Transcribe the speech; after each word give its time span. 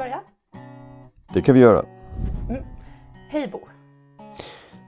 börja? 0.00 0.20
Det 1.32 1.42
kan 1.42 1.54
vi 1.54 1.60
göra. 1.60 1.84
Hej 3.28 3.48
Bo! 3.48 3.60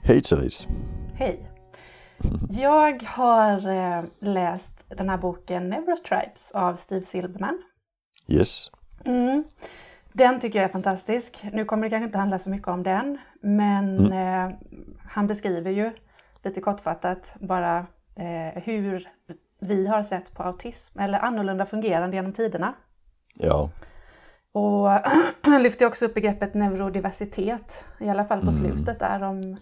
Hej 0.02 0.22
Therese. 0.22 0.68
Hej! 1.14 1.48
Jag 2.50 3.02
har 3.02 3.68
eh, 3.68 4.04
läst 4.20 4.84
den 4.88 5.08
här 5.08 5.18
boken 5.18 5.68
Neurotribes 5.68 6.52
av 6.54 6.76
Steve 6.76 7.04
Silberman. 7.04 7.62
Yes. 8.28 8.70
Mm. 9.04 9.44
Den 10.12 10.40
tycker 10.40 10.58
jag 10.58 10.68
är 10.68 10.72
fantastisk. 10.72 11.44
Nu 11.52 11.64
kommer 11.64 11.82
det 11.82 11.90
kanske 11.90 12.06
inte 12.06 12.18
handla 12.18 12.38
så 12.38 12.50
mycket 12.50 12.68
om 12.68 12.82
den, 12.82 13.18
men 13.40 14.12
eh, 14.12 14.50
han 15.08 15.26
beskriver 15.26 15.70
ju 15.70 15.90
lite 16.42 16.60
kortfattat 16.60 17.34
bara 17.40 17.86
eh, 18.16 18.62
hur 18.62 19.08
vi 19.60 19.86
har 19.86 20.02
sett 20.02 20.34
på 20.34 20.42
autism, 20.42 20.98
eller 20.98 21.18
annorlunda 21.18 21.66
fungerande 21.66 22.16
genom 22.16 22.32
tiderna. 22.32 22.74
Ja. 23.34 23.70
Och 24.52 24.88
lyfter 25.60 25.86
också 25.86 26.04
upp 26.04 26.14
begreppet 26.14 26.54
neurodiversitet, 26.54 27.84
i 28.00 28.08
alla 28.08 28.24
fall 28.24 28.40
på 28.40 28.52
slutet 28.52 28.98
där, 28.98 29.22
om 29.22 29.56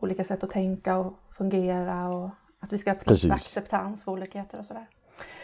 olika 0.00 0.24
sätt 0.24 0.44
att 0.44 0.50
tänka 0.50 0.96
och 0.96 1.12
fungera 1.30 2.08
och 2.08 2.30
att 2.60 2.72
vi 2.72 2.78
ska 2.78 2.90
öppna 2.90 3.10
Precis. 3.10 3.32
acceptans 3.32 4.04
för 4.04 4.12
olikheter 4.12 4.58
och 4.58 4.66
sådär. 4.66 4.86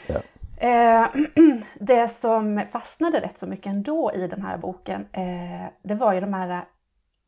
Ja. 0.07 0.21
Eh, 0.69 1.09
det 1.81 2.09
som 2.09 2.63
fastnade 2.73 3.21
rätt 3.21 3.39
så 3.39 3.47
mycket 3.47 3.67
ändå 3.67 4.13
i 4.15 4.27
den 4.27 4.43
här 4.43 4.59
boken, 4.59 5.07
eh, 5.13 5.69
det 5.83 5.95
var 5.95 6.13
ju 6.13 6.21
de 6.21 6.35
här 6.35 6.65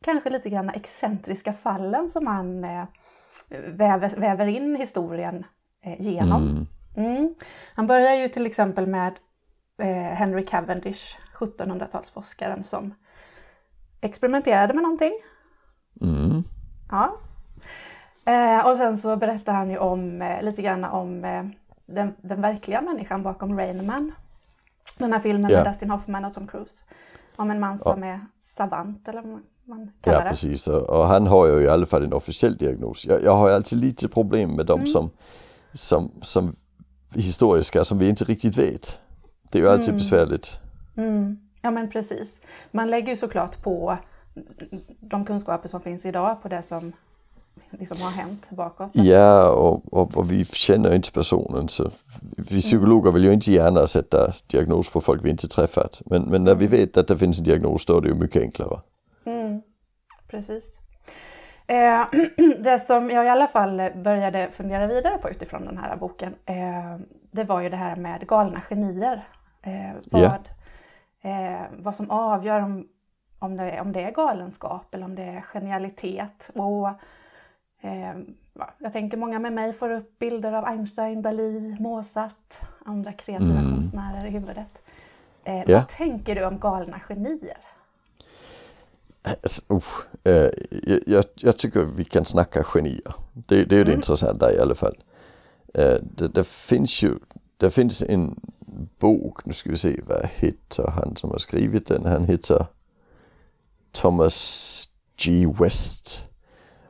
kanske 0.04 0.30
lite 0.30 0.50
grann 0.50 0.68
excentriska 0.68 1.52
fallen 1.52 2.08
som 2.08 2.26
han 2.26 2.64
eh, 2.64 2.84
väver, 3.68 4.20
väver 4.20 4.46
in 4.46 4.76
historien 4.76 5.44
genom. 5.98 6.42
Mm. 6.42 6.66
Mm. 7.16 7.34
Han 7.74 7.86
börjar 7.86 8.14
ju 8.14 8.28
till 8.28 8.46
exempel 8.46 8.86
med 8.86 9.12
Henry 10.14 10.44
Cavendish, 10.44 11.16
1700-talsforskaren 11.38 12.62
som 12.62 12.94
experimenterade 14.00 14.74
med 14.74 14.82
någonting. 14.82 15.12
Mm. 16.00 16.44
Ja. 16.90 17.16
Eh, 18.32 18.66
och 18.68 18.76
sen 18.76 18.98
så 18.98 19.16
berättar 19.16 19.52
han 19.54 19.70
ju 19.70 19.78
om, 19.78 20.22
eh, 20.22 20.42
lite 20.42 20.62
grann 20.62 20.84
om 20.84 21.24
eh, 21.24 21.44
den, 21.86 22.14
den 22.22 22.42
verkliga 22.42 22.80
människan 22.80 23.22
bakom 23.22 23.58
Rain 23.58 23.86
Man. 23.86 24.12
Den 24.98 25.12
här 25.12 25.20
filmen 25.20 25.50
Ja. 25.50 25.56
med 25.56 25.66
Dustin 25.72 25.90
Hoffman 25.90 26.24
och 26.24 26.32
Tom 26.32 26.46
Cruise. 26.46 26.84
Om 27.36 27.50
en 27.50 27.60
man 27.60 27.78
som 27.78 28.02
är 28.04 28.20
savant 28.38 29.08
eller 29.08 29.22
vad 29.22 29.40
man 29.64 29.84
Ja, 29.84 29.90
kallar 30.12 30.24
det. 30.24 30.30
precis. 30.30 30.66
Och, 30.68 31.06
han 31.06 31.26
har 31.26 31.46
ju 31.46 31.60
i 31.62 31.68
alla 31.68 31.86
fall 31.86 32.02
en 32.04 32.12
officiell 32.12 32.56
diagnos. 32.56 33.06
Jag, 33.06 33.22
jag 33.22 33.36
har 33.36 33.50
alltid 33.50 33.78
lite 33.78 34.08
problem 34.08 34.50
med 34.56 34.66
dem 34.66 34.86
som, 34.86 35.10
som, 35.72 36.10
som 36.22 36.56
historiska 37.14 37.84
som 37.84 37.98
vi 37.98 38.08
inte 38.08 38.24
riktigt 38.24 38.56
vet. 38.56 39.00
Det 39.54 39.58
är 39.58 39.62
ju 39.62 39.68
alltid 39.68 39.94
besvärligt. 39.94 40.60
Mm. 40.96 41.38
Ja 41.62 41.70
men 41.70 41.90
precis. 41.90 42.42
Man 42.70 42.90
lägger 42.90 43.08
ju 43.08 43.16
såklart 43.16 43.62
på 43.62 43.98
de 45.00 45.24
kunskaper 45.24 45.68
som 45.68 45.80
finns 45.80 46.06
idag 46.06 46.42
på 46.42 46.48
det 46.48 46.62
som 46.62 46.92
liksom 47.70 48.00
har 48.00 48.10
hänt 48.10 48.50
bakåt. 48.50 48.90
Ja, 48.92 49.50
och, 49.50 49.92
och, 49.92 50.16
och 50.16 50.32
vi 50.32 50.44
känner 50.44 50.94
inte 50.94 51.12
personen 51.12 51.68
så 51.68 51.90
vi 52.36 52.60
psykologer 52.60 53.12
vill 53.12 53.24
ju 53.24 53.32
inte 53.32 53.52
gärna 53.52 53.86
sätta 53.86 54.32
diagnos 54.46 54.90
på 54.90 55.00
folk 55.00 55.24
vi 55.24 55.30
inte 55.30 55.48
träffat. 55.48 56.02
Men, 56.06 56.22
men 56.22 56.44
när 56.44 56.54
vi 56.54 56.66
vet 56.66 56.96
att 56.96 57.08
det 57.08 57.16
finns 57.16 57.38
en 57.38 57.44
diagnos 57.44 57.86
då 57.86 57.96
är 57.96 58.00
det 58.00 58.08
ju 58.08 58.14
mycket 58.14 58.42
enklare. 58.42 58.80
Mm, 59.24 59.62
precis. 60.28 60.80
Eh, 61.66 62.04
det 62.58 62.78
som 62.78 63.10
jag 63.10 63.24
i 63.24 63.28
alla 63.28 63.46
fall 63.46 63.82
började 64.04 64.48
fundera 64.50 64.86
vidare 64.86 65.18
på 65.18 65.30
utifrån 65.30 65.64
den 65.64 65.78
här 65.78 65.96
boken, 65.96 66.34
eh, 66.46 66.98
det 67.30 67.44
var 67.44 67.60
ju 67.60 67.68
det 67.68 67.76
här 67.76 67.96
med 67.96 68.26
galna 68.26 68.60
genier. 68.60 69.24
Eh, 69.66 69.92
vad, 70.10 70.22
Ja. 70.22 70.38
eh, 71.30 71.62
vad 71.78 71.96
som 71.96 72.10
avgör 72.10 72.60
om, 72.60 72.88
om, 73.38 73.56
det, 73.56 73.80
om 73.80 73.92
det 73.92 74.00
är 74.00 74.10
galenskap 74.12 74.94
eller 74.94 75.04
om 75.04 75.14
det 75.14 75.22
är 75.22 75.40
genialitet. 75.40 76.50
Och, 76.54 76.88
eh, 77.80 78.14
ja, 78.54 78.70
jag 78.78 78.92
tänker 78.92 79.16
många 79.16 79.38
med 79.38 79.52
mig 79.52 79.72
får 79.72 79.90
upp 79.90 80.18
bilder 80.18 80.52
av 80.52 80.64
Einstein, 80.64 81.22
Dalí, 81.24 81.80
Mozart, 81.80 82.54
andra 82.84 83.12
kreativa 83.12 83.58
Mm. 83.60 83.74
konstnärer 83.74 84.26
i 84.26 84.30
huvudet. 84.30 84.82
Ja. 85.44 85.62
Vad 85.66 85.88
tänker 85.88 86.34
du 86.34 86.44
om 86.44 86.58
galna 86.58 87.00
genier? 87.08 87.58
Eh, 90.24 90.48
jag, 91.06 91.24
jag, 91.34 91.58
tycker 91.58 91.84
vi 91.84 92.04
kan 92.04 92.24
snacka 92.24 92.62
genier. 92.64 93.14
Det, 93.32 93.64
det 93.64 93.74
är 93.74 93.78
ju 93.78 93.84
det 93.84 93.92
intressanta 93.92 94.52
i 94.52 94.58
alla 94.58 94.74
fall. 94.74 94.96
Eh, 95.74 95.94
det, 96.02 96.28
det 96.28 96.46
finns 96.46 97.02
ju 97.02 97.18
det 97.56 97.70
finns 97.70 98.02
en 98.02 98.40
bok, 98.98 99.46
nu 99.46 99.52
ska 99.52 99.70
vi 99.70 99.76
se 99.76 100.00
vad 100.06 100.28
heter 100.34 100.90
han 100.90 101.16
som 101.16 101.30
har 101.30 101.38
skrivit 101.38 101.86
den. 101.86 102.06
Han 102.06 102.24
heter 102.24 102.66
Thomas 103.92 104.88
G. 105.16 105.46
West. 105.58 106.24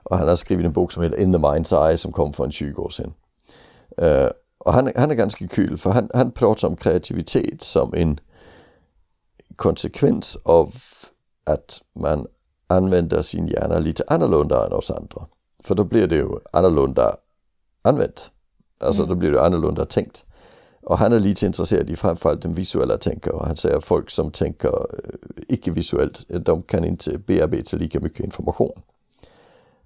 Och 0.02 0.18
han 0.18 0.28
har 0.28 0.36
skrivit 0.36 0.66
en 0.66 0.72
bok 0.72 0.92
som 0.92 1.02
heter 1.02 1.20
In 1.20 1.32
the 1.32 1.38
Mind's 1.38 1.88
Eye 1.88 1.98
som 1.98 2.12
kom 2.12 2.32
för 2.32 2.44
en 2.44 2.52
20 2.52 2.82
år 2.82 2.90
sedan. 2.90 3.14
Eh, 3.96 4.30
och 4.58 4.72
han, 4.72 4.92
han 4.96 5.10
är 5.10 5.14
ganska 5.14 5.48
kul 5.48 5.78
för 5.78 5.90
han, 5.90 6.10
han 6.14 6.30
pratar 6.30 6.68
om 6.68 6.76
kreativitet 6.76 7.62
som 7.62 7.94
en 7.94 8.20
konsekvens 9.56 10.36
av 10.44 10.74
att 11.44 11.82
man 11.92 12.26
använder 12.66 13.22
sin 13.22 13.46
hjärna 13.46 13.78
lite 13.78 14.04
annorlunda 14.08 14.66
än 14.66 14.72
oss 14.72 14.90
andra. 14.90 15.26
För 15.62 15.74
då 15.74 15.84
blir 15.84 16.06
det 16.06 16.16
ju 16.16 16.28
annorlunda 16.52 17.16
använt. 17.82 18.30
Alltså 18.80 19.06
då 19.06 19.14
blir 19.14 19.32
det 19.32 19.44
annorlunda 19.44 19.84
tänkt. 19.84 20.24
Och 20.86 20.98
han 20.98 21.12
är 21.12 21.18
lite 21.20 21.46
intresserad 21.46 21.90
i 21.90 21.96
framförallt 21.96 22.42
den 22.42 22.54
visuella 22.54 22.98
tänkare. 22.98 23.34
Och 23.34 23.46
han 23.46 23.56
säger 23.56 23.76
att 23.76 23.84
folk 23.84 24.10
som 24.10 24.30
tänker 24.30 24.68
eh, 24.68 25.44
icke-visuellt, 25.48 26.26
eh, 26.28 26.40
de 26.40 26.62
kan 26.62 26.84
inte 26.84 27.18
bearbeta 27.18 27.76
lika 27.76 28.00
mycket 28.00 28.20
information. 28.20 28.82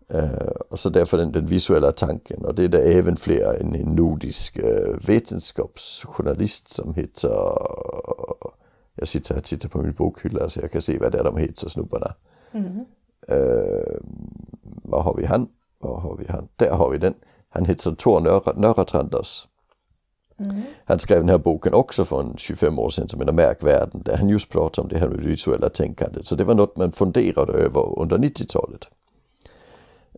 Eh, 0.08 0.50
och 0.70 0.78
så 0.78 0.90
därför 0.90 1.16
den, 1.18 1.32
den 1.32 1.46
visuella 1.46 1.92
tanken. 1.92 2.44
Och 2.44 2.54
det 2.54 2.64
är 2.64 2.68
det 2.68 2.82
även 2.82 3.16
fler, 3.16 3.56
en, 3.60 3.74
en 3.74 3.94
nordisk 3.94 4.56
eh, 4.56 4.96
vetenskapsjournalist 5.06 6.68
som 6.68 6.94
heter 6.94 7.30
jag 8.94 9.08
sitter 9.08 9.34
här 9.34 9.40
och 9.40 9.44
tittar 9.44 9.68
på 9.68 9.82
min 9.82 9.92
bokhylla 9.92 10.50
så 10.50 10.60
jag 10.60 10.72
kan 10.72 10.82
se 10.82 10.98
vad 10.98 11.12
det 11.12 11.18
är 11.18 11.24
de 11.24 11.36
heter 11.36 11.68
snubbarna. 11.68 12.14
Eh, 13.28 13.96
vad 14.82 15.04
har 15.04 15.14
vi 15.14 15.24
han? 15.26 15.48
Vad 15.78 16.02
har 16.02 16.16
vi 16.16 16.26
han? 16.28 16.48
Där 16.56 16.70
har 16.70 16.90
vi 16.90 16.98
den. 16.98 17.14
Han 17.50 17.64
heter 17.64 17.92
Tor 17.94 18.20
Nörre- 18.20 18.52
Mm. 20.38 20.62
Han 20.84 20.98
skrev 20.98 21.18
den 21.18 21.28
här 21.28 21.38
boken 21.38 21.74
också 21.74 22.04
för 22.04 22.20
en 22.20 22.34
25 22.36 22.78
år 22.78 22.90
sedan 22.90 23.08
som 23.08 23.20
heter 23.20 23.32
Märkvärlden 23.32 24.02
där 24.04 24.16
han 24.16 24.28
just 24.28 24.48
pratade 24.48 24.82
om 24.82 24.88
det 24.88 24.98
här 24.98 25.08
med 25.08 25.18
det 25.18 25.28
visuella 25.28 25.68
tänkandet. 25.68 26.26
Så 26.26 26.34
det 26.34 26.44
var 26.44 26.54
något 26.54 26.76
man 26.76 26.92
funderade 26.92 27.52
över 27.52 27.98
under 27.98 28.18
90-talet. 28.18 28.88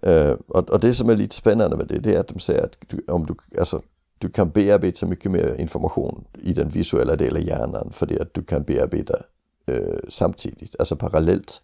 Uh, 0.06 0.12
eh, 0.12 0.36
och, 0.48 0.70
och 0.70 0.80
det 0.80 0.94
som 0.94 1.10
är 1.10 1.16
lite 1.16 1.34
spännande 1.34 1.76
med 1.76 1.86
det, 1.86 1.98
det 1.98 2.14
är 2.14 2.20
att 2.20 2.28
de 2.28 2.38
säger 2.38 2.64
att 2.64 2.76
du, 2.86 3.12
om 3.12 3.26
du, 3.26 3.58
alltså, 3.58 3.82
du 4.18 4.28
kan 4.28 4.50
bearbeta 4.50 5.06
mycket 5.06 5.30
mer 5.30 5.54
information 5.58 6.24
i 6.42 6.52
den 6.52 6.68
visuella 6.68 7.16
delen 7.16 7.42
av 7.42 7.48
hjärnan 7.48 7.90
för 7.92 8.06
det 8.06 8.20
att 8.20 8.34
du 8.34 8.42
kan 8.42 8.62
bearbeta 8.62 9.14
uh, 9.70 9.98
samtidigt, 10.08 10.76
alltså 10.78 10.96
parallellt. 10.96 11.62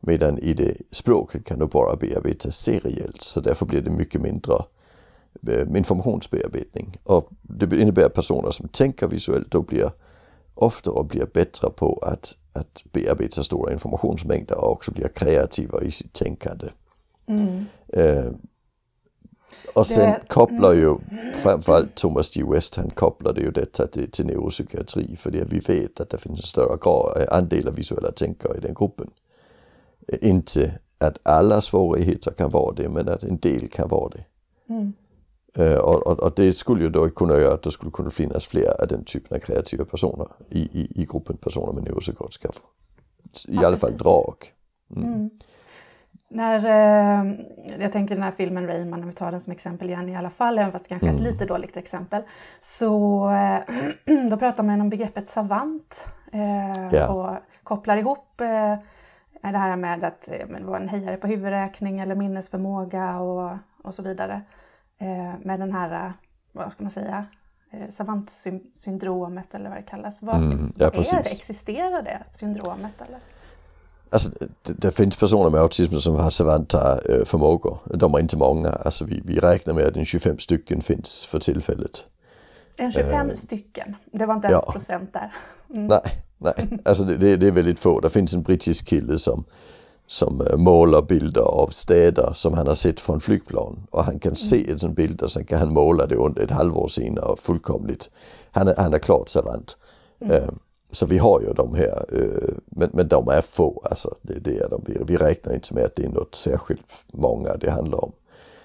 Medan 0.00 0.38
i 0.38 0.54
det 0.54 0.76
språket 0.90 1.44
kan 1.44 1.58
du 1.58 1.66
bara 1.66 1.96
bearbeta 1.96 2.50
seriellt 2.50 3.22
så 3.22 3.40
därför 3.40 3.66
blir 3.66 3.80
det 3.80 3.90
mycket 3.90 4.20
mindre 4.20 4.54
informationsbearbetning. 5.76 6.96
Och 7.02 7.28
det 7.42 7.76
innebär 7.80 8.04
att 8.04 8.14
personer 8.14 8.50
som 8.50 8.68
tänker 8.68 9.06
visuellt 9.08 9.50
då 9.50 9.62
blir 9.62 9.90
oftare 10.54 11.04
blir 11.04 11.26
bättre 11.26 11.70
på 11.70 11.98
att, 12.02 12.36
att 12.52 12.82
bearbeta 12.92 13.42
stora 13.42 13.72
informationsmängder 13.72 14.58
och 14.58 14.72
också 14.72 14.92
blir 14.92 15.08
kreativa 15.08 15.82
i 15.82 15.90
sitt 15.90 16.12
tänkande. 16.12 16.66
Eh, 17.88 18.30
och 19.74 19.86
sen 19.86 20.10
Det- 20.10 20.20
kopplar 20.28 20.72
ju 20.72 20.96
framförallt 21.42 21.94
Thomas 21.94 22.34
G. 22.34 22.44
West, 22.44 22.76
han 22.76 22.90
kopplade 22.90 23.40
ju 23.40 23.50
detta 23.50 23.86
till, 23.86 24.10
till 24.10 24.26
neuropsykiatri 24.26 25.16
för 25.16 25.30
det 25.30 25.44
vi 25.44 25.58
vet 25.58 26.00
att 26.00 26.10
det 26.10 26.18
finns 26.18 26.38
en 26.40 26.46
större 26.46 26.76
grad, 26.80 27.22
eh, 27.22 27.38
andel 27.38 27.68
av 27.68 27.74
visuella 27.74 28.12
tänkare 28.12 28.56
i 28.56 28.60
den 28.60 28.74
gruppen. 28.74 29.10
Inte 30.20 30.78
att 30.98 31.18
alla 31.22 31.60
svårigheter 31.60 32.30
kan 32.30 32.50
vara 32.50 32.74
det, 32.74 32.88
men 32.88 33.08
att 33.08 33.22
en 33.22 33.38
del 33.38 33.68
kan 33.68 33.88
vara 33.88 34.08
det. 34.08 34.24
Eh, 34.74 34.88
och, 35.58 36.06
och, 36.06 36.18
och 36.20 36.32
det 36.36 36.52
skulle 36.52 36.82
ju 36.84 36.90
då 36.90 37.08
kunna 37.10 37.34
göra 37.36 37.54
att 37.54 37.62
det 37.62 37.70
skulle 37.70 37.90
kunna 37.92 38.10
finnas 38.10 38.46
fler 38.46 38.80
av 38.82 38.88
den 38.88 39.04
typen 39.04 39.36
av 39.36 39.40
kreativa 39.40 39.84
personer 39.84 40.26
i, 40.50 40.60
i, 40.60 41.02
i 41.02 41.04
gruppen 41.04 41.36
personer 41.36 41.72
med 41.72 41.82
neuropsykiatriska, 41.84 42.48
i 42.48 43.54
Ja, 43.54 43.66
alla 43.66 43.76
fall 43.76 43.96
drag. 43.96 44.34
När, 46.28 46.56
eh, 46.66 47.32
jag 47.80 47.92
tänker 47.92 48.14
den 48.14 48.24
här 48.24 48.30
filmen 48.30 48.66
Rayman, 48.66 49.00
om 49.00 49.06
vi 49.08 49.12
tar 49.14 49.30
den 49.30 49.40
som 49.40 49.50
exempel 49.52 49.88
igen 49.88 50.08
i 50.08 50.16
alla 50.16 50.30
fall, 50.30 50.58
även 50.58 50.72
fast 50.72 50.88
kanske 50.88 51.08
ett 51.08 51.20
lite 51.20 51.44
dåligt 51.46 51.76
exempel. 51.76 52.22
Så 52.60 53.28
eh, 53.30 53.58
då 54.30 54.36
pratar 54.36 54.62
man 54.62 54.80
om 54.80 54.90
begreppet 54.90 55.28
savant 55.28 56.08
eh, 56.32 56.88
Ja. 56.96 57.08
och 57.08 57.36
kopplar 57.62 57.96
ihop 57.96 58.40
eh, 58.40 58.74
det 59.52 59.58
här 59.58 59.76
med 59.76 60.04
att 60.04 60.28
eh, 60.32 60.46
men 60.48 60.66
vara 60.66 60.78
en 60.78 60.88
hejare 60.88 61.16
på 61.16 61.26
huvudräkning 61.26 62.00
eller 62.00 62.14
minnesförmåga 62.14 63.20
och, 63.20 63.50
och 63.82 63.94
så 63.94 64.02
vidare. 64.02 64.42
Eh, 64.98 65.34
med 65.42 65.60
den 65.60 65.72
här, 65.72 66.06
eh, 66.06 66.10
vad 66.52 66.72
ska 66.72 66.82
man 66.82 66.90
säga, 66.90 67.26
eh, 67.70 67.88
savantsyndromet 67.90 69.54
eller 69.54 69.68
vad 69.68 69.78
det 69.78 69.82
kallas. 69.82 70.22
Vad, 70.22 70.36
Mm, 70.36 70.72
ja, 70.76 70.86
är 70.86 71.22
det? 71.22 71.30
Existerar 71.30 72.02
det 72.02 72.22
syndromet? 72.30 73.02
Eller? 73.08 73.20
Alltså, 74.10 74.30
det, 74.62 74.72
det 74.72 74.92
finns 74.92 75.16
personer 75.16 75.50
med 75.50 75.60
autism 75.60 75.98
som 75.98 76.14
har 76.14 76.30
savanta 76.30 77.00
äh, 77.00 77.24
förmågor. 77.24 77.78
De 77.94 78.14
är 78.14 78.18
inte 78.18 78.36
många. 78.36 78.70
Alltså, 78.70 79.04
vi, 79.04 79.22
vi 79.24 79.38
räknar 79.38 79.74
med 79.74 79.86
att 79.86 79.96
en 79.96 80.04
25 80.04 80.38
stycken 80.38 80.82
finns 80.82 81.26
för 81.26 81.38
tillfället. 81.38 82.04
En 82.78 82.92
25 82.92 83.36
stycken, 83.36 83.96
det 84.12 84.26
var 84.26 84.34
inte 84.34 84.48
ens 84.48 84.64
ja. 84.66 84.72
procent 84.72 85.12
där. 85.12 85.32
Nej, 85.66 86.22
nej. 86.38 86.78
Alltså 86.84 87.04
det, 87.04 87.16
det, 87.16 87.36
det 87.36 87.46
är 87.46 87.52
väldigt 87.52 87.78
få. 87.78 88.00
Det 88.00 88.10
finns 88.10 88.34
en 88.34 88.42
brittisk 88.42 88.86
kille 88.86 89.18
som, 89.18 89.44
som 90.06 90.40
äh, 90.40 90.56
målar 90.56 91.02
bilder 91.02 91.40
av 91.40 91.68
städer 91.68 92.32
som 92.34 92.54
han 92.54 92.66
har 92.66 92.74
sett 92.74 93.00
från 93.00 93.20
flygplan. 93.20 93.86
Och 93.90 94.04
han 94.04 94.18
kan 94.18 94.36
se 94.36 94.70
en 94.70 94.78
sån 94.78 94.94
bild 94.94 95.22
och 95.22 95.32
sen 95.32 95.44
kan 95.44 95.58
han 95.58 95.72
måla 95.72 96.06
det 96.06 96.16
under 96.16 96.42
ett 96.42 96.50
halvår 96.50 96.88
senare 96.88 97.36
fullkomligt. 97.36 98.10
Han 98.50 98.68
är, 98.68 98.76
han 98.76 98.94
är 98.94 98.98
klart 98.98 99.28
savant. 99.28 99.76
Äh, 100.20 100.48
så 100.90 101.06
vi 101.06 101.18
har 101.18 101.40
ju 101.40 101.52
de 101.52 101.74
här, 101.74 102.04
äh, 102.12 102.54
men, 102.66 102.90
men 102.92 103.08
de 103.08 103.28
är 103.28 103.40
få. 103.40 103.82
Alltså, 103.90 104.14
det, 104.22 104.38
det 104.38 104.58
är 104.58 104.68
de. 104.68 104.84
Vi, 105.06 105.16
räknar 105.16 105.54
inte 105.54 105.74
med 105.74 105.84
att 105.84 105.96
det 105.96 106.04
är 106.04 106.08
något 106.08 106.34
särskilt 106.34 106.80
många 107.12 107.56
det 107.56 107.70
handlar 107.70 108.04
om. 108.04 108.12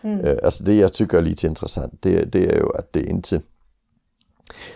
Äh, 0.01 0.37
alltså 0.43 0.63
det 0.63 0.75
jag 0.75 0.93
tycker 0.93 1.17
är 1.17 1.21
lite 1.21 1.47
intressant 1.47 1.93
det, 1.99 2.25
det 2.25 2.45
är 2.45 2.55
ju 2.55 2.77
att 2.77 2.93
det 2.93 3.09
inte 3.09 3.41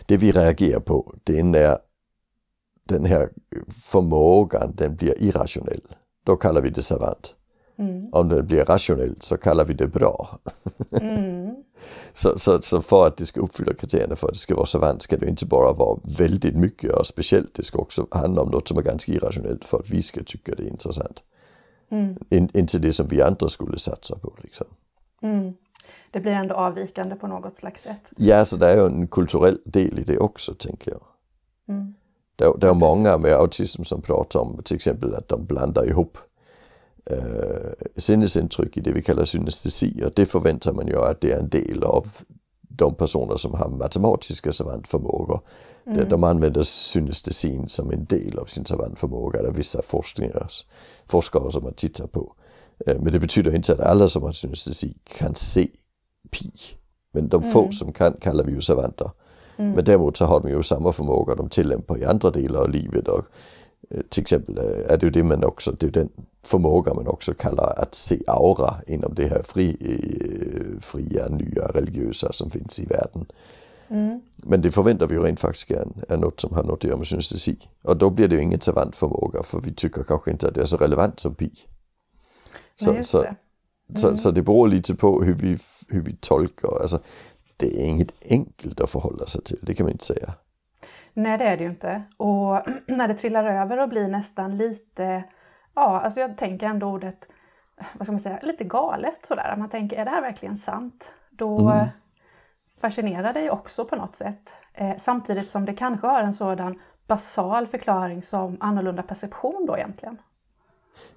det 0.05 0.17
vi 0.17 0.31
reagerar 0.31 0.79
på 0.79 1.13
det 1.23 1.39
är 1.39 1.43
när 1.43 1.77
den 2.83 3.05
här 3.05 3.29
förmågan 3.83 4.73
den 4.75 4.95
blir 4.95 5.21
irrationell. 5.21 5.81
Då 6.25 6.35
kallar 6.35 6.61
vi 6.61 6.69
det 6.69 6.81
savant. 6.81 7.35
Mm. 7.77 8.09
Om 8.11 8.29
den 8.29 8.47
blir 8.47 8.65
rationell 8.65 9.15
så 9.19 9.37
kallar 9.37 9.65
vi 9.65 9.73
det 9.73 9.87
bra. 9.87 10.39
Mm. 10.91 11.55
Så, 12.13 12.39
så, 12.39 12.61
så 12.61 12.81
för 12.81 13.07
att 13.07 13.17
det 13.17 13.25
ska 13.25 13.41
uppfylla 13.41 13.73
kriterierna 13.73 14.15
för 14.15 14.27
att 14.27 14.33
det 14.33 14.39
ska 14.39 14.55
vara 14.55 14.65
savant 14.65 15.01
ska 15.01 15.17
det 15.17 15.29
inte 15.29 15.45
bara 15.45 15.73
vara 15.73 15.99
väldigt 16.03 16.55
mycket 16.55 16.91
och 16.91 17.07
speciellt. 17.07 17.53
Det 17.53 17.63
ska 17.63 17.79
också 17.79 18.07
handla 18.11 18.41
om 18.41 18.49
något 18.49 18.67
som 18.67 18.77
är 18.77 18.81
ganska 18.81 19.11
irrationellt 19.11 19.65
för 19.65 19.79
att 19.79 19.89
vi 19.89 20.01
ska 20.01 20.23
tycka 20.23 20.55
det 20.55 20.63
är 20.63 20.67
intressant. 20.67 21.23
Mm. 21.89 22.17
In, 22.29 22.49
inte 22.53 22.79
det 22.79 22.93
som 22.93 23.07
vi 23.07 23.21
andra 23.21 23.49
skulle 23.49 23.77
satsa 23.77 24.15
på. 24.15 24.33
Liksom. 24.43 24.67
Mm. 25.21 25.53
Det 26.11 26.19
blir 26.19 26.31
ändå 26.31 26.55
avvikande 26.55 27.15
på 27.15 27.27
något 27.27 27.55
slags 27.55 27.81
sätt. 27.81 28.11
Ja, 28.17 28.45
så 28.45 28.57
det 28.57 28.67
är 28.67 28.77
ju 28.77 28.85
en 28.85 29.07
kulturell 29.07 29.59
del 29.65 29.99
i 29.99 30.03
det 30.03 30.17
också 30.17 30.53
tänker 30.53 30.91
jag. 30.91 31.01
Mm. 31.67 31.93
Det, 32.35 32.53
det 32.57 32.67
är 32.67 32.73
många 32.73 33.17
med 33.17 33.33
autism 33.33 33.83
som 33.83 34.01
pratar 34.01 34.39
om 34.39 34.61
till 34.63 34.75
exempel 34.75 35.15
att 35.15 35.27
de 35.27 35.45
blandar 35.45 35.87
ihop 35.87 36.17
eh, 37.05 37.97
sinnesintryck 37.97 38.77
i 38.77 38.81
det 38.81 38.91
vi 38.91 39.01
kallar 39.01 39.25
synestesi 39.25 40.03
och 40.05 40.11
det 40.15 40.25
förväntar 40.25 40.73
man 40.73 40.87
ju 40.87 40.97
att 40.97 41.21
det 41.21 41.31
är 41.31 41.39
en 41.39 41.49
del 41.49 41.83
av 41.83 42.07
de 42.61 42.95
personer 42.95 43.37
som 43.37 43.53
har 43.53 43.69
matematiska 43.69 44.51
savantförmågor. 44.51 45.39
Mm. 45.87 46.09
De 46.09 46.23
använder 46.23 46.63
synestesin 46.63 47.69
som 47.69 47.91
en 47.91 48.05
del 48.05 48.39
av 48.39 48.45
sin 48.45 48.65
savantförmåga. 48.65 49.39
Är 49.39 49.51
vissa 49.51 49.81
forskare, 49.81 51.51
som 51.51 51.63
har 51.63 51.71
tittat 51.71 52.11
på. 52.11 52.35
Eh, 52.85 52.99
men 52.99 53.13
det 53.13 53.19
betyder 53.19 53.55
inte 53.55 53.73
att 53.73 53.79
alla 53.79 54.07
som 54.07 54.23
har 54.23 54.31
synestesi 54.31 54.97
kan 55.03 55.35
se 55.35 55.67
pi. 56.31 56.51
Men 57.11 57.27
de 57.27 57.43
få 57.43 57.71
som 57.71 57.93
kan 57.93 58.13
kallar 58.13 58.43
vi 58.43 58.51
ju 58.51 58.61
savanter. 58.61 59.11
Men 59.57 59.83
däremot 59.83 60.17
så 60.17 60.25
har 60.25 60.39
de 60.39 60.49
ju 60.49 60.63
samma 60.63 60.91
förmåga 60.91 61.35
de 61.35 61.49
tillämpar 61.49 61.97
i 61.97 62.05
andra 62.05 62.31
delar 62.31 62.59
av 62.59 62.69
livet. 62.69 63.07
Och, 63.07 63.25
eh, 63.89 64.01
till 64.09 64.21
exempel 64.21 64.57
är 64.87 64.97
det 64.97 65.05
ju 65.05 65.09
det 65.09 65.23
man 65.23 65.43
också, 65.43 65.71
det 65.71 65.85
är 65.85 65.91
den 65.91 66.09
förmåga 66.43 66.93
man 66.93 67.07
också 67.07 67.33
kallar 67.33 67.73
att 67.77 67.95
se 67.95 68.19
aura 68.27 68.75
inom 68.87 69.15
det 69.15 69.27
här 69.27 69.43
fri, 69.43 69.77
eh, 69.79 70.81
fria, 70.81 71.27
nya 71.27 71.67
religiösa 71.67 72.31
som 72.31 72.49
finns 72.49 72.79
i 72.79 72.85
världen. 72.85 73.25
Mm. 73.87 74.21
Men 74.37 74.61
det 74.61 74.71
förväntar 74.71 75.07
vi 75.07 75.15
ju 75.15 75.23
rent 75.23 75.39
faktiskt 75.39 75.71
är, 75.71 75.87
är 76.09 76.17
något 76.17 76.39
som 76.39 76.53
har 76.53 76.63
något 76.63 76.79
att 76.79 76.83
göra 76.83 76.97
med 76.97 77.07
synestesi. 77.07 77.69
Och 77.81 77.97
då 77.97 78.09
blir 78.09 78.27
det 78.27 78.35
ju 78.35 78.41
ingen 78.41 78.61
savant 78.61 78.95
förmåga 78.95 79.43
för 79.43 79.61
vi 79.61 79.73
tycker 79.73 80.03
kanske 80.03 80.31
inte 80.31 80.47
att 80.47 80.53
det 80.53 80.61
är 80.61 80.65
så 80.65 80.77
relevant 80.77 81.19
som 81.19 81.35
pi. 81.35 81.51
Så, 82.75 82.91
Nej, 82.91 83.03
så, 83.03 83.21
det. 83.21 83.35
så, 83.99 84.17
så 84.17 84.31
det 84.31 84.41
beror 84.41 84.67
lite 84.67 84.95
på 84.95 85.23
hur 85.23 85.33
vi, 85.33 85.57
hur 85.87 86.01
vi 86.01 86.15
tolkar. 86.15 86.81
Alltså, 86.81 86.99
det 87.57 87.81
är 87.81 87.85
inget 87.85 88.11
enkelt 88.29 88.79
att 88.81 88.89
förhålla 88.89 89.25
sig 89.25 89.43
till, 89.43 89.59
det 89.61 89.73
kan 89.75 89.83
man 89.85 89.91
inte 89.91 90.05
säga. 90.05 90.33
Nej, 91.13 91.37
det 91.37 91.43
är 91.43 91.57
det 91.57 91.63
ju 91.63 91.69
inte. 91.69 92.03
Och 92.17 92.61
när 92.87 93.07
det 93.07 93.13
trillar 93.13 93.43
över 93.45 93.79
och 93.79 93.89
blir 93.89 94.07
nästan 94.07 94.57
lite, 94.57 95.23
ja, 95.75 95.99
alltså 96.01 96.19
jag 96.19 96.37
tänker 96.37 96.67
ändå 96.67 96.87
ordet, 96.87 97.27
vad 97.93 98.05
ska 98.07 98.11
man 98.11 98.19
säga, 98.19 98.39
lite 98.43 98.63
galet 98.63 99.25
sådär. 99.25 99.55
Man 99.57 99.69
tänker, 99.69 99.97
är 99.97 100.05
det 100.05 100.11
här 100.11 100.21
verkligen 100.21 100.57
sant? 100.57 101.11
Då 101.31 101.69
Mm. 101.69 101.87
fascinerar 102.81 103.33
det 103.33 103.41
ju 103.41 103.49
också 103.49 103.85
på 103.85 103.95
något 103.95 104.15
sätt. 104.15 104.53
Eh, 104.73 104.95
samtidigt 104.97 105.49
som 105.49 105.65
det 105.65 105.73
kanske 105.73 106.07
har 106.07 106.21
en 106.23 106.33
sådan 106.33 106.79
basal 107.07 107.67
förklaring 107.67 108.23
som 108.23 108.57
annorlunda 108.59 109.03
perception 109.03 109.65
då 109.67 109.77
egentligen. 109.77 110.17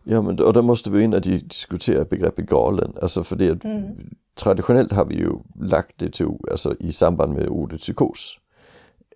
Ja, 0.02 0.22
men 0.22 0.40
och 0.40 0.52
då 0.52 0.62
måste 0.62 0.90
vi 0.90 1.02
in 1.02 1.14
och 1.14 1.20
di- 1.20 1.38
diskutera 1.38 2.04
begreppet 2.04 2.46
galen. 2.46 2.94
Alltså 3.02 3.24
för 3.24 3.36
det, 3.36 3.64
traditionellt 4.38 4.92
har 4.92 5.04
vi 5.04 5.14
ju 5.14 5.32
lagt 5.60 5.98
det 5.98 6.12
till, 6.12 6.30
alltså 6.50 6.74
i 6.78 6.92
samband 6.92 7.32
med 7.32 7.48
ordet 7.48 7.80
psykos. 7.80 8.38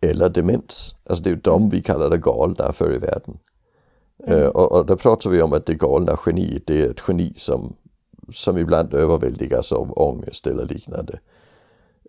Eller 0.01 0.29
demens. 0.29 0.95
Alltså 1.07 1.25
det 1.25 1.31
är 1.31 1.35
ju 1.35 1.41
de 1.41 1.71
vi 1.71 1.83
kallar 1.83 2.11
det 2.11 2.19
galna 2.19 2.73
för 2.73 2.95
i 2.95 2.99
världen. 2.99 3.39
Eh, 4.27 4.47
och, 4.47 4.73
och 4.73 4.87
där 4.87 4.97
pratar 4.97 5.31
vi 5.31 5.43
om 5.43 5.53
att 5.53 5.67
det 5.67 5.75
galna 5.75 6.19
geniet, 6.27 6.63
det 6.67 6.81
är 6.81 6.91
ett 6.91 7.03
geni 7.09 7.33
som, 7.37 7.77
som 8.33 8.59
ibland 8.59 8.95
överväldigas 8.95 9.73
av 9.73 9.99
ångest 9.99 10.47
eller 10.47 10.65
liknande. 10.65 11.19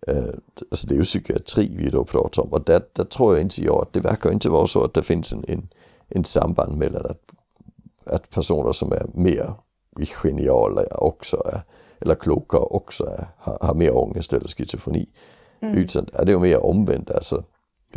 Eh, 0.06 0.34
alltså 0.70 0.86
det 0.86 0.94
är 0.94 0.98
ju 0.98 1.04
psykiatri 1.04 1.76
vi 1.76 1.90
då 1.90 2.04
pratar 2.04 2.42
om 2.42 2.52
och 2.52 2.64
där, 2.64 2.82
där 2.92 3.04
tror 3.04 3.34
jag 3.34 3.42
inte 3.42 3.64
jag 3.64 3.82
att 3.82 3.92
det 3.92 4.00
verkar 4.00 4.32
inte 4.32 4.48
vara 4.48 4.66
så 4.66 4.84
att 4.84 4.94
det 4.94 5.02
finns 5.02 5.32
en, 5.32 5.44
en, 5.48 5.68
en 6.08 6.24
samband 6.24 6.78
mellan 6.78 7.06
att, 7.06 7.20
att 8.04 8.30
personer 8.30 8.72
som 8.72 8.92
är 8.92 9.06
mer 9.14 9.54
geniala 10.22 10.82
också 10.90 11.36
är, 11.36 11.60
eller 12.00 12.14
kloka 12.14 12.58
också 12.58 13.04
är, 13.04 13.26
har, 13.38 13.58
har 13.60 13.74
mer 13.74 13.96
ångest 13.96 14.32
eller 14.32 14.48
schizofreni. 14.48 15.08
Utan 15.60 16.06
är 16.12 16.24
det 16.24 16.32
ju 16.32 16.38
mer 16.38 16.64
omvänt 16.64 17.10
alltså. 17.10 17.44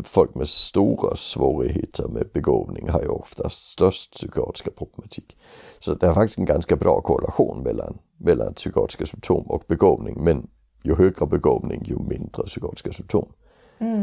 Folk 0.03 0.35
med 0.35 0.47
stora 0.47 1.15
svårigheter 1.15 2.07
med 2.07 2.29
begåvning 2.33 2.89
har 2.89 3.01
ju 3.01 3.07
oftast 3.07 3.71
störst 3.71 4.11
psykiatriska 4.11 4.71
problematik. 4.71 5.37
Så 5.79 5.93
det 5.93 6.07
är 6.07 6.13
faktiskt 6.13 6.39
en 6.39 6.45
ganska 6.45 6.75
bra 6.75 7.01
korrelation 7.01 7.63
mellan, 7.63 7.97
mellan 8.17 8.53
psykiatriska 8.53 9.05
symptom 9.05 9.45
och 9.47 9.63
begåvning. 9.67 10.23
Men 10.23 10.47
ju 10.83 10.95
högre 10.95 11.25
begåvning 11.25 11.83
ju 11.85 11.99
mindre 11.99 12.43
psykiatriska 12.43 12.93
symptom. 12.93 13.31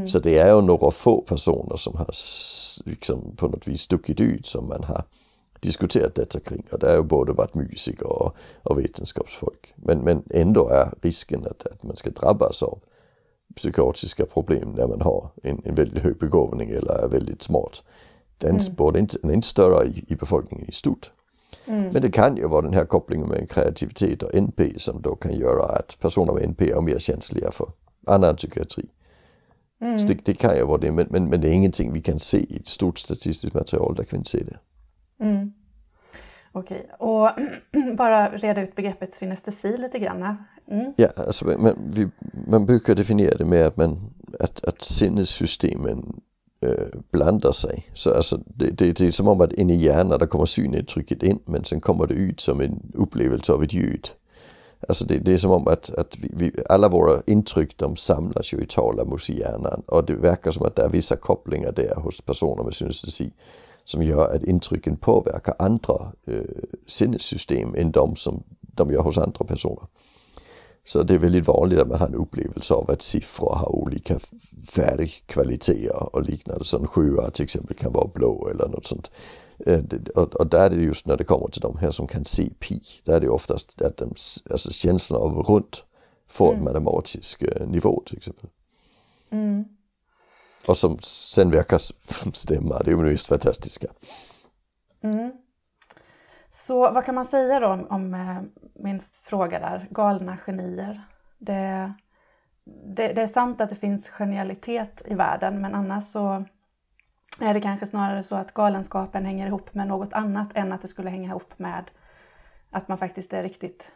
Så 0.07 0.19
det 0.19 0.39
är 0.39 0.55
ju 0.55 0.63
några 0.63 0.91
få 0.91 1.21
personer 1.21 1.77
som 1.77 1.97
har 1.97 2.11
liksom 2.85 3.37
på 3.37 3.49
något 3.49 3.69
vis 3.69 3.81
stuckit 3.81 4.21
ut 4.21 4.47
som 4.47 4.69
man 4.69 4.85
har 4.85 5.03
diskuterat 5.65 6.15
detta 6.15 6.41
kring. 6.41 6.67
Och 6.73 6.79
det 6.79 6.89
har 6.89 6.97
ju 6.97 7.03
både 7.03 7.33
varit 7.33 7.55
musiker 7.55 8.07
och, 8.07 8.37
och 8.63 8.79
vetenskapsfolk. 8.79 9.75
Men, 9.77 9.99
men 9.99 10.23
ändå 10.31 10.69
är 10.69 10.95
risken 11.03 11.47
att, 11.47 11.67
att 11.67 11.83
man 11.83 11.97
ska 11.97 12.11
drabbas 12.11 12.63
av 12.63 12.79
psykiatriska 13.57 14.27
problem 14.27 14.73
när 14.77 14.87
man 14.87 15.01
har 15.01 15.31
en, 15.43 15.63
en 15.65 15.75
väldigt 15.75 16.03
hög 16.03 16.19
begåvning 16.19 16.71
eller 16.71 17.05
är 17.05 17.09
väldigt 17.09 17.43
smart. 17.43 17.83
Den, 18.39 18.61
borde 18.77 18.99
inte, 18.99 19.19
den 19.23 19.31
är 19.31 19.35
inte 19.35 19.49
större 19.49 19.87
i, 19.87 20.05
i 20.09 20.17
befolkningen 20.17 20.69
i 20.69 20.73
stort. 20.73 21.13
Men 21.93 22.03
det 22.03 22.11
kan 22.11 22.37
ju 22.37 22.49
vara 22.49 22.63
den 22.63 22.75
här 22.75 22.85
kopplingen 22.85 23.29
med 23.29 23.51
kreativitet 23.51 24.23
och 24.23 24.35
NP 24.35 24.79
som 24.79 25.03
då 25.03 25.17
kan 25.17 25.35
göra 25.35 25.65
att 25.65 25.97
personer 26.01 26.33
med 26.33 26.43
NP 26.43 26.71
är 26.71 26.81
mer 26.81 26.99
känsliga 26.99 27.51
för 27.51 27.69
annan 28.07 28.37
psykiatri. 28.37 28.85
Så 29.99 30.07
det, 30.07 30.25
det 30.25 30.35
kan 30.35 30.57
ju 30.57 30.65
vara 30.65 30.79
det, 30.79 30.93
men, 30.93 31.07
men, 31.11 31.25
men 31.25 31.41
det 31.41 31.49
är 31.49 31.53
ingenting 31.53 31.93
vi 31.93 32.01
kan 32.01 32.19
se 32.19 32.39
i 32.39 32.57
ett 32.57 32.69
stort 32.69 32.99
statistiskt 32.99 33.55
material, 33.55 33.95
där 33.95 34.05
kan 34.05 34.17
vi 34.17 34.17
inte 34.17 34.31
se 34.31 34.45
det. 34.45 34.59
Mm. 35.21 35.53
Okej, 36.53 36.87
och 36.99 37.31
bara 37.97 38.29
reda 38.29 38.63
ut 38.63 38.75
begreppet 38.75 39.13
synestesi 39.13 39.77
lite 39.77 39.99
grann. 39.99 40.37
Mm. 40.71 40.93
Ja, 40.97 41.09
alltså, 41.17 41.45
man, 41.45 41.79
vi, 41.95 42.09
man 42.49 42.67
brukar 42.67 42.95
definiera 42.95 43.37
det 43.37 43.45
med 43.45 43.67
att, 43.67 43.77
man, 43.77 44.11
att, 44.41 44.65
att 44.65 44.83
sinnessystemen 44.83 46.21
äh, 46.61 47.01
blandar 47.11 47.53
sig. 47.53 47.91
Så 47.95 48.15
alltså, 48.15 48.41
det, 48.47 48.71
det, 48.71 48.93
det 48.93 49.07
är 49.07 49.11
som 49.11 49.29
om 49.29 49.41
att 49.41 49.53
in 49.53 49.71
i 49.71 49.75
hjärnan 49.75 50.19
där 50.19 50.27
kommer 50.27 50.47
synintrycket 50.47 51.23
in 51.23 51.39
men 51.45 51.65
sen 51.65 51.81
kommer 51.81 52.07
det 52.07 52.15
ut 52.15 52.41
som 52.41 52.61
en 52.61 52.93
upplevelse 52.95 53.53
av 53.53 53.63
ett 53.63 53.73
ljud. 53.73 54.09
Alltså 54.89 55.05
det, 55.05 55.19
det 55.19 55.33
är 55.33 55.37
som 55.37 55.51
om 55.51 55.69
att, 55.69 55.91
att 55.91 56.19
vi, 56.19 56.31
vi, 56.35 56.53
alla 56.69 56.89
våra 56.89 57.23
intryck 57.27 57.79
de 57.79 57.97
samlas 57.97 58.53
ju 58.53 58.59
i 58.59 58.67
talamus 58.67 59.31
i 59.31 59.39
hjärnan 59.39 59.83
och 59.87 60.05
det 60.05 60.15
verkar 60.15 60.51
som 60.51 60.67
att 60.67 60.77
det 60.77 60.83
är 60.83 60.89
vissa 60.89 61.17
kopplingar 61.17 61.73
där 61.73 61.95
hos 61.97 62.21
personer 62.21 62.65
med 62.65 62.75
synestesi 62.75 63.33
som 63.85 64.03
gör 64.03 64.35
att 64.35 64.43
intrycken 64.43 64.97
påverkar 64.97 65.55
andra 65.59 66.13
äh, 66.27 66.41
sinnessystem 66.87 67.75
än 67.75 67.91
de 67.91 68.17
som 68.17 68.43
de 68.61 68.91
gör 68.91 69.03
hos 69.03 69.19
andra 69.19 69.45
personer. 69.45 69.87
Så 70.87 71.03
det 71.03 71.15
är 71.15 71.19
väldigt 71.19 71.47
vanligt 71.47 71.79
att 71.79 71.89
man 71.89 71.99
har 71.99 72.07
en 72.07 72.15
upplevelse 72.15 72.75
av 72.75 72.91
att 72.91 73.03
siffror 73.03 73.55
har 73.55 73.69
olika 73.69 74.19
färgkvaliteter 74.67 76.17
och 76.17 76.23
liknande. 76.23 76.65
Så 76.65 76.79
en 76.79 76.87
sjua 76.87 77.31
till 77.31 77.45
exempel 77.45 77.77
kan 77.77 77.93
vara 77.93 78.09
blå 78.15 78.49
eller 78.49 78.69
något 78.69 78.87
sånt. 78.87 79.11
Eh, 79.67 79.81
Och, 80.15 80.35
och 80.35 80.47
där 80.47 80.71
är 80.71 80.77
det 80.77 80.83
just 80.83 81.07
när 81.07 81.17
det 81.17 81.25
kommer 81.25 81.49
till 81.49 81.61
de 81.61 81.79
här 81.79 81.91
som 81.91 82.07
kan 82.07 82.25
se 82.25 82.51
pi. 82.59 82.81
Där 83.05 83.17
är 83.17 83.21
det 83.21 83.29
oftast 83.29 83.83
att 83.83 83.97
de, 83.97 84.15
alltså 84.51 84.71
känslan 84.71 85.23
av 85.23 85.37
runt 85.39 85.85
får 86.29 86.55
en 86.55 86.65
matematisk 86.65 87.43
eh, 87.43 87.67
nivå 87.67 88.03
till 88.07 88.17
exempel. 88.17 88.51
Mm. 89.31 89.65
Och 90.67 90.77
som 90.77 90.99
sen 91.03 91.51
verkar 91.51 91.79
stämma, 92.33 92.79
det 92.79 92.91
är 92.91 92.97
ju 92.97 92.97
mest 92.97 93.27
fantastiska. 93.27 93.87
Mm. 95.03 95.33
Så 96.49 96.93
vad 96.93 97.05
kan 97.05 97.15
man 97.15 97.25
säga 97.25 97.61
då 97.61 97.67
om, 97.67 97.87
om 97.91 98.15
eh, 98.15 98.43
min 98.75 99.03
fråga 99.23 99.59
där, 99.59 99.89
galna 99.91 100.39
genier? 100.47 101.01
Det, 101.39 101.93
det, 102.87 103.13
det, 103.13 103.23
är 103.23 103.27
sant 103.27 103.61
att 103.61 103.69
det 103.69 103.77
finns 103.77 104.09
genialitet 104.09 105.03
i 105.07 105.15
världen 105.15 105.61
men 105.61 105.75
annars 105.75 106.05
så 106.05 106.45
är 107.41 107.55
det 107.55 107.61
kanske 107.61 107.87
snarare 107.87 108.23
så 108.23 108.37
att 108.37 108.55
galenskapen 108.55 109.25
hänger 109.25 109.47
ihop 109.47 109.75
med 109.75 109.89
något 109.89 110.13
annat 110.13 110.57
än 110.57 110.73
att 110.73 110.83
det 110.83 110.89
skulle 110.89 111.11
hänga 111.11 111.29
ihop 111.29 111.59
med 111.59 111.91
att 112.71 112.89
man 112.89 112.99
faktiskt 112.99 113.33
är 113.33 113.43
riktigt 113.43 113.93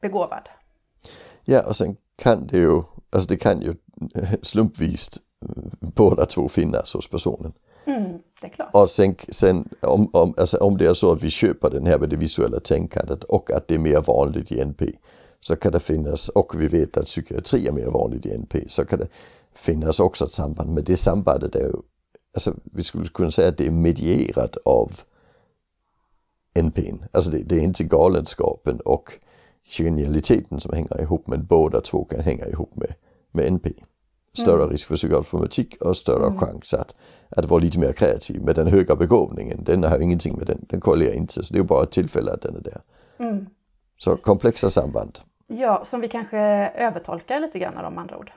begåvad. 0.00 0.48
Ja, 1.44 1.62
och 1.62 1.76
sen 1.76 1.96
kan 2.16 2.46
det 2.46 2.58
ju, 2.58 2.82
alltså 3.10 3.28
det 3.28 3.36
kan 3.36 3.60
ju 3.60 3.74
slumpvis 4.42 5.20
båda 5.80 6.26
två 6.26 6.48
finnas 6.48 6.94
hos 6.94 7.08
personen. 7.08 7.52
Mm. 7.84 8.18
Och 8.72 8.90
sen, 8.90 9.16
sen 9.28 9.68
om, 9.80 10.10
om, 10.12 10.34
alltså 10.36 10.56
om 10.56 10.76
det 10.76 10.86
är 10.86 10.94
så 10.94 11.12
att 11.12 11.22
vi 11.22 11.30
köper 11.30 11.70
den 11.70 11.86
här 11.86 11.98
med 11.98 12.08
det 12.08 12.16
visuella 12.16 12.60
tänkandet 12.60 13.24
och 13.24 13.50
att 13.50 13.68
det 13.68 13.74
är 13.74 13.78
mer 13.78 14.00
vanligt 14.00 14.52
i 14.52 14.60
NP 14.60 14.84
så 15.40 15.56
kan 15.56 15.72
det 15.72 15.80
finnas, 15.80 16.28
och 16.28 16.60
vi 16.60 16.68
vet 16.68 16.96
att 16.96 17.06
psykiatri 17.06 17.66
är 17.66 17.72
mer 17.72 17.86
vanligt 17.86 18.26
i 18.26 18.34
NP, 18.34 18.68
så 18.68 18.84
kan 18.84 18.98
det 18.98 19.08
finnas 19.54 20.00
också 20.00 20.24
ett 20.24 20.32
samband. 20.32 20.74
Men 20.74 20.84
det 20.84 20.96
sambandet 20.96 21.54
är 21.54 21.60
ju, 21.60 21.74
alltså 22.34 22.54
vi 22.64 22.82
skulle 22.82 23.08
kunna 23.08 23.30
säga 23.30 23.48
att 23.48 23.58
det 23.58 23.66
är 23.66 23.70
medierat 23.70 24.56
av 24.56 25.00
NPn. 26.54 27.04
Alltså 27.12 27.30
det, 27.30 27.38
det 27.38 27.56
är 27.56 27.60
inte 27.60 27.84
galenskapen 27.84 28.80
och 28.80 29.12
genialiteten 29.64 30.60
som 30.60 30.72
hänger 30.72 31.00
ihop 31.00 31.26
men 31.26 31.46
båda 31.46 31.80
två 31.80 32.04
kan 32.04 32.20
hänga 32.20 32.46
ihop 32.46 32.76
med, 32.76 32.94
med 33.32 33.52
NP. 33.52 33.68
Större 34.42 34.62
mm. 34.62 34.70
risk 34.70 34.86
för 34.86 34.96
psykiatrisk 34.96 35.30
problematik 35.30 35.76
och 35.80 35.96
större 35.96 36.26
mm. 36.26 36.38
chans 36.38 36.74
att, 36.74 36.94
att 37.28 37.44
vara 37.44 37.60
lite 37.60 37.78
mer 37.78 37.92
kreativ. 37.92 38.42
Med 38.42 38.54
den 38.54 38.66
höga 38.66 38.96
begåvningen, 38.96 39.64
den 39.64 39.84
har 39.84 39.98
ingenting 39.98 40.36
med 40.36 40.46
den, 40.46 40.66
den 40.68 40.80
korrelerar 40.80 41.14
inte. 41.14 41.44
Så 41.44 41.54
det 41.54 41.60
är 41.60 41.62
bara 41.62 41.82
ett 41.82 41.90
tillfälle 41.90 42.32
att 42.32 42.42
den 42.42 42.56
är 42.56 42.60
där. 42.60 42.80
Mm. 43.18 43.46
Så 43.98 44.10
Precis. 44.10 44.24
komplexa 44.24 44.70
samband. 44.70 45.18
Ja, 45.46 45.84
som 45.84 46.00
vi 46.00 46.08
kanske 46.08 46.38
övertolkar 46.76 47.40
lite 47.40 47.58
grann 47.58 47.84
om 47.84 47.98
andra 47.98 48.18
ord. 48.18 48.32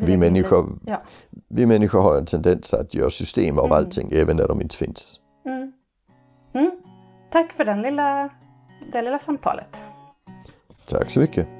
Vi 0.00 0.16
människor, 0.16 0.78
ja. 0.86 1.02
vi 1.48 1.66
människor 1.66 2.00
har 2.00 2.16
en 2.16 2.26
tendens 2.26 2.74
att 2.74 2.94
göra 2.94 3.10
system 3.10 3.58
av 3.58 3.64
mm. 3.64 3.76
allting 3.76 4.10
även 4.12 4.36
när 4.36 4.48
de 4.48 4.60
inte 4.60 4.76
finns. 4.76 5.20
Mm. 5.46 5.72
Mm. 6.52 6.70
Tack 7.30 7.52
för 7.52 7.64
den 7.64 7.82
lilla, 7.82 8.28
det 8.92 9.02
lilla 9.02 9.18
samtalet. 9.18 9.82
Tack 10.86 11.10
så 11.10 11.20
mycket. 11.20 11.57